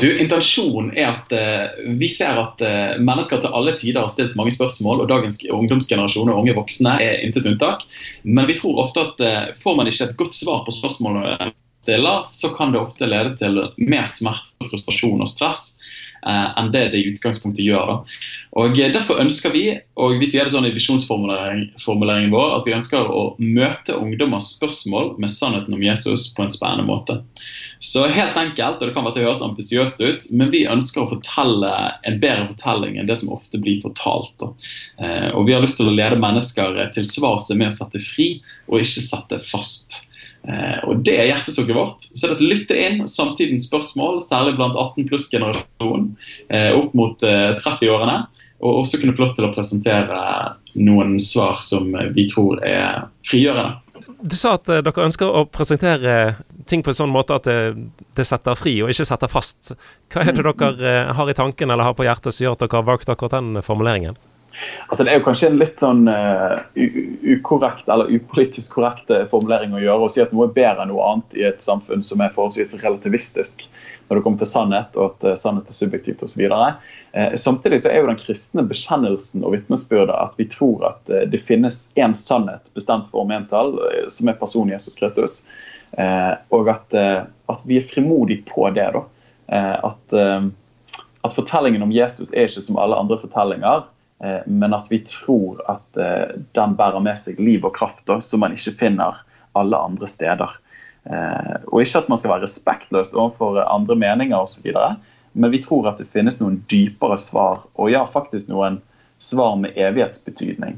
[0.00, 4.36] Du, Intensjonen er at uh, vi ser at uh, mennesker til alle tider har stilt
[4.38, 7.84] mange spørsmål, og dagens ungdomsgenerasjon og unge voksne er intet unntak.
[8.24, 11.54] Men vi tror ofte at uh, får man ikke et godt svar på spørsmålene man
[11.84, 15.83] stiller, så kan det ofte lede til mer smerte, frustrasjon og stress eh,
[16.30, 17.90] enn det det i utgangspunktet gjør.
[17.90, 18.20] Da.
[18.60, 19.64] Og eh, Derfor ønsker vi
[20.00, 25.12] og vi sier det sånn i visjonsformuleringen vår, at vi ønsker å møte ungdommers spørsmål
[25.22, 27.20] med sannheten om Jesus på en spennende måte.
[27.84, 31.04] Så helt enkelt, og det kan være til å høres ambisiøst ut, men vi ønsker
[31.04, 31.74] å fortelle
[32.08, 34.48] en bedre fortelling enn det som ofte blir fortalt.
[34.98, 38.40] Eh, og Vi har lyst til å lede mennesker til svars med å sette fri,
[38.66, 40.04] og ikke sette fast.
[40.48, 42.04] Eh, og Det er hjertesukket vårt.
[42.04, 46.10] Så det å lytte inn samtidens spørsmål, særlig blant 18 pluss-generasjonen,
[46.50, 48.18] eh, opp mot 30-årene.
[48.24, 50.18] Eh, og også kunne få lov til å presentere
[50.80, 53.80] noen svar som vi tror er frigjørende.
[54.24, 57.74] Du sa at dere ønsker å presentere ting på en sånn måte at det,
[58.16, 59.74] det, setter fri, og ikke setter fast.
[60.08, 62.80] Hva er det dere har i tanken eller har på hjertet som gjør at dere
[62.80, 64.16] har valgt akkurat den formuleringen?
[64.88, 66.60] Altså, det er jo kanskje en litt sånn uh,
[67.34, 70.92] ukorrekt eller upolitisk korrekt eh, formulering å gjøre å si at noe er bedre enn
[70.92, 73.66] noe annet i et samfunn som er forholdsvis relativistisk
[74.08, 76.42] når det kommer til sannhet, og at uh, sannhet er subjektivt osv.
[76.44, 81.22] Uh, samtidig så er jo den kristne bekjennelsen og vitnesbyrdet at vi tror at uh,
[81.30, 85.44] det finnes én sannhet bestemt for omtall, uh, som er personen Jesus Kristus.
[85.94, 88.88] og at, at, vi er frimodige på det.
[88.96, 89.02] da.
[89.86, 90.14] at,
[91.22, 93.84] at fortellingen om Jesus er ikke som alle andre fortellinger.
[94.22, 98.20] Eh, men at vi tror at eh, den bærer med seg liv og kraft da,
[98.22, 99.22] som man ikke finner
[99.58, 100.56] alle andre steder.
[101.04, 104.70] Eh, og ikke at man skal være respektløs overfor andre meninger osv.,
[105.34, 108.78] men vi tror at det finnes noen dypere svar, og ja, faktisk noen
[109.18, 110.76] svar med evighetsbetydning.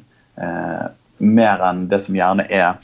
[1.20, 2.78] Mer enn det som gjerne er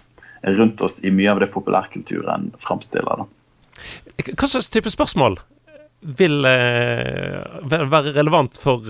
[0.59, 3.25] rundt oss i mye av det populærkulturen framstiller.
[3.25, 5.39] Hva slags type spørsmål
[6.21, 8.85] vil være relevant for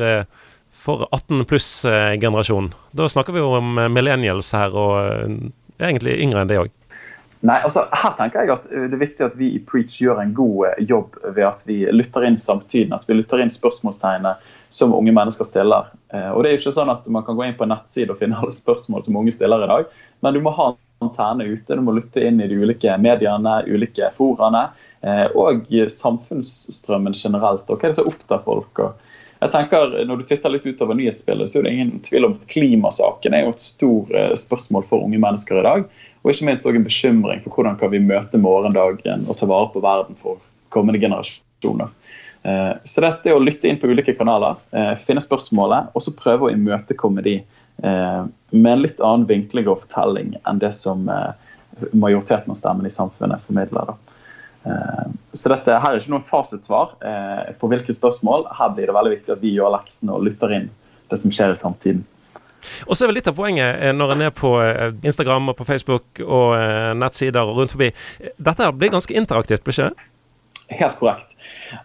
[0.83, 2.75] for 18 pluss-generasjonen.
[2.91, 5.35] Da snakker vi jo om millennials her, og eh,
[5.79, 6.73] egentlig yngre enn det òg.
[7.43, 10.21] Nei, altså her tenker jeg at eh, Det er viktig at vi i Preach gjør
[10.23, 12.95] en god eh, jobb ved at vi lytter inn samtiden.
[12.97, 14.35] At vi lytter inn spørsmålstegnene
[14.73, 15.91] som unge mennesker stiller.
[16.33, 18.23] Og det er jo ikke sånn at Man kan gå inn på en nettside og
[18.23, 19.91] finne alle spørsmål som unge stiller i dag.
[20.25, 20.71] Men du må ha
[21.05, 24.71] antenne ute, du må lytte inn i de ulike mediene, ulike foraene.
[25.37, 27.69] Og samfunnsstrømmen generelt.
[27.69, 28.81] og Hva er det som opptar folk?
[28.81, 29.12] og
[29.43, 32.47] jeg tenker, Når du titter litt utover nyhetsbildet, så er det ingen tvil om at
[32.51, 35.89] klimasaken er jo et stort eh, spørsmål for unge mennesker i dag.
[36.23, 39.73] Og ikke minst også en bekymring for hvordan kan vi møte morgendagen og ta vare
[39.73, 40.39] på verden for
[40.73, 41.91] kommende generasjoner.
[42.47, 46.15] Eh, så dette er å lytte inn på ulike kanaler, eh, finne spørsmålet, og så
[46.19, 47.41] prøve å imøtekomme de
[47.83, 51.09] med en litt annen vinkling og fortelling enn det som
[51.91, 53.89] majoriteten av stemmen i samfunnet formidler.
[53.89, 54.13] da.
[54.67, 58.47] Eh, så dette her er ikke noe fasitsvar eh, på hvilke spørsmål.
[58.59, 60.71] Her blir det veldig viktig at vi gjør leksene og lytter inn
[61.13, 62.05] det som skjer i samtiden.
[62.87, 64.55] Og så er vel litt av poenget eh, når en er på
[65.03, 66.55] Instagram og på Facebook og
[66.99, 67.91] nettsider og rundt forbi.
[68.39, 70.11] Dette blir ganske interaktivt, blir ikke det?
[70.73, 71.33] Helt korrekt.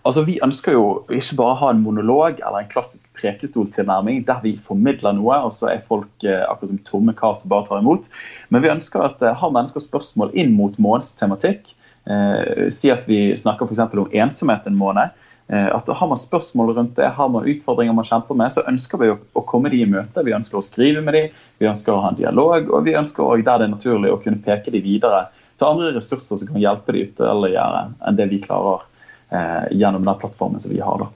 [0.06, 0.84] Altså, Vi ønsker jo
[1.14, 5.54] ikke bare å ha en monolog eller en klassisk prekestoltilnærming der vi formidler noe, og
[5.56, 8.10] så er folk eh, akkurat som tomme kar som bare tar imot.
[8.50, 11.74] Men vi ønsker at eh, har mennesker spørsmål inn mot månedens tematikk,
[12.08, 13.80] Eh, si at vi snakker f.eks.
[13.94, 15.16] om ensomhet en måned.
[15.48, 19.02] Eh, at Har man spørsmål rundt det, har man utfordringer man kjemper med, så ønsker
[19.02, 20.24] vi å, å komme de i møte.
[20.24, 21.26] Vi ønsker å skrive med de,
[21.60, 24.22] vi ønsker å ha en dialog, og vi ønsker også, der det er naturlig å
[24.24, 28.42] kunne peke de videre til andre ressurser som kan hjelpe de ytterligere enn det vi
[28.44, 28.84] klarer
[29.34, 31.06] eh, gjennom den plattformen som vi har.
[31.06, 31.10] da.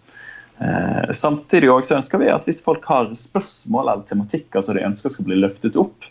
[0.61, 5.13] Eh, samtidig også ønsker vi at hvis folk har spørsmål eller tematikker som de ønsker
[5.13, 6.05] skal bli løftet opp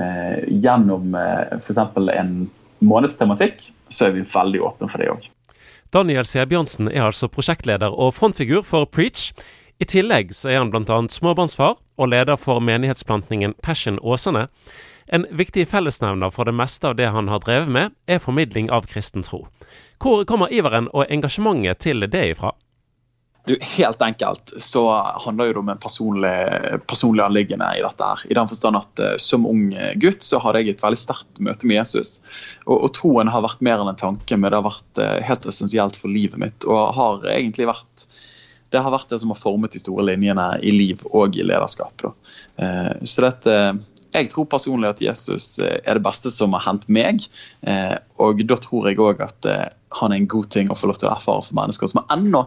[0.00, 1.80] eh, gjennom eh, f.eks.
[2.18, 2.34] en
[2.80, 5.28] månedstematikk, så er vi veldig åpne for det òg.
[5.94, 9.30] Daniel Sebjørnsen er altså prosjektleder og frontfigur for Preach.
[9.78, 10.96] I tillegg så er han bl.a.
[11.10, 14.48] småbarnsfar og leder for menighetsplantningen Passion Åsane.
[15.06, 18.88] En viktig fellesnevner for det meste av det han har drevet med, er formidling av
[18.90, 19.44] kristen tro.
[20.02, 22.54] Hvor kommer iveren og engasjementet til det ifra?
[23.46, 24.86] Du, helt enkelt så
[25.24, 26.32] handler det om en personlig,
[26.88, 28.04] personlig anliggende i dette.
[28.04, 28.22] her.
[28.30, 29.66] I den forstand at uh, Som ung
[30.00, 32.22] gutt så hadde jeg et veldig sterkt møte med Jesus.
[32.64, 35.48] Og, og, Troen har vært mer enn en tanke, men det har vært uh, helt
[35.50, 36.64] essensielt for livet mitt.
[36.64, 38.08] Og har egentlig vært
[38.72, 42.08] det har vært det som har formet de store linjene i liv og i lederskap.
[42.58, 43.58] Uh, så dette
[44.14, 47.24] jeg tror personlig at Jesus er det beste som har hendt meg.
[48.22, 49.48] Og da tror jeg òg at
[49.98, 52.44] han er en god ting å få lov til å erfare for mennesker som ennå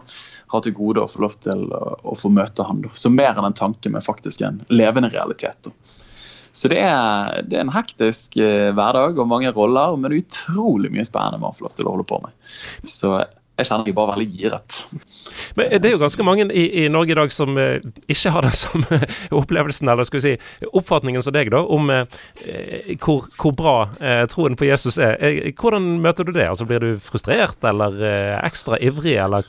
[0.52, 2.84] har til gode å få lov til å, få møte han.
[2.92, 5.70] Så mer enn en tanke, men faktisk en levende realitet.
[6.58, 11.06] Så det er, det er, en hektisk eh, hverdag og mange roller, men utrolig mye
[11.06, 12.34] spennende man får lov til å holde på med.
[12.88, 13.12] Så
[13.58, 14.76] jeg kjenner meg bare veldig giret.
[15.58, 18.46] Men Det er jo ganske mange i, i Norge i dag som eh, ikke har
[18.46, 19.00] den samme
[19.40, 22.04] opplevelsen, eller skal vi si oppfatningen som deg, da, om eh,
[23.02, 25.16] hvor, hvor, bra eh, troen på Jesus er.
[25.18, 26.46] Eh, hvordan møter du det?
[26.46, 29.42] Altså Blir du frustrert, eller eh, ekstra ivrig, eller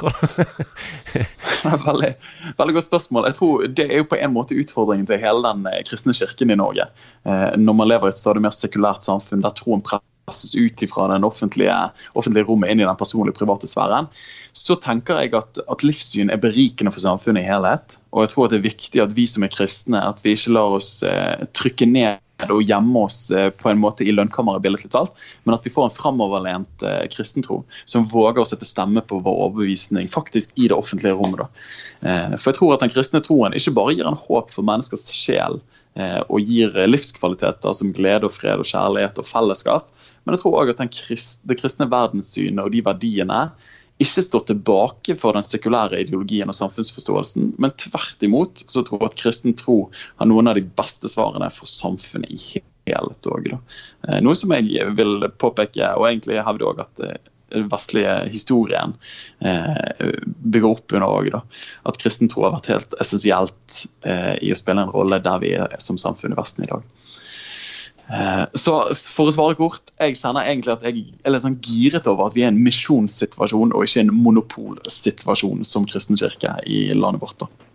[1.88, 2.14] veldig,
[2.58, 3.30] veldig godt spørsmål.
[3.30, 6.50] Jeg tror Det er jo på en måte utfordringen til hele den eh, kristne kirken
[6.50, 6.90] i Norge.
[7.30, 11.10] når man lever i et stadig mer sekulært samfunn der troen presser presses ut fra
[11.12, 11.76] den offentlige,
[12.14, 14.10] offentlige, rommet inn i den personlige, private sfæren,
[14.54, 18.00] så tenker jeg at, at, livssyn er berikende for samfunnet i helhet.
[18.14, 20.80] Og jeg tror det er viktig at vi som er kristne, at vi ikke lar
[20.80, 25.18] oss eh, trykke ned og gjemme oss eh, på en måte i lønnkammeret, billedlig talt,
[25.44, 29.42] men at vi får en framoverlent eh, kristentro som våger å sette stemme på vår
[29.48, 31.50] overbevisning faktisk i det offentlige rommet.
[32.02, 35.10] Eh, for jeg tror at den kristne troen ikke bare gir en håp for menneskers
[35.16, 35.62] sjel
[36.00, 39.88] og gir livskvaliteter som glede og fred og kjærlighet og fellesskap,
[40.24, 43.40] men jeg tror òg at krist, det kristne verdenssynet og de verdiene
[44.00, 49.12] ikke står tilbake for den sekulære ideologien og samfunnsforståelsen, men tvert imot så tror jeg
[49.12, 49.80] at kristen tro
[50.22, 53.52] har noen av de beste svarene for samfunnet i helhet òg.
[53.52, 57.20] Eh, noe som jeg vil påpeke, og egentlig hevde òg at eh,
[57.50, 58.94] den vestlige historien
[59.40, 61.32] eh, bygger opp under òg.
[61.90, 65.56] At kristen tro har vært helt essensielt eh, i å spille en rolle der vi
[65.58, 66.86] er som samfunn i Vesten i dag.
[68.10, 68.76] Eh, så
[69.14, 72.38] for å svare kort, jeg kjenner egentlig at jeg er litt sånn giret over at
[72.38, 77.38] vi er en misjonssituasjon og ikke en monopolsituasjon som kristen kirke i landet vårt.
[77.44, 77.68] da.